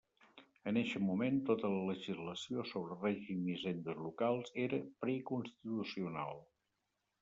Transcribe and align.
En 0.69 0.79
eixe 0.79 1.01
moment 1.07 1.37
tota 1.49 1.71
la 1.73 1.83
legislació 1.91 2.65
sobre 2.71 2.99
règim 3.03 3.47
i 3.51 3.55
hisendes 3.59 4.03
locals 4.09 4.53
era 4.67 4.85
preconstitucional. 5.07 6.47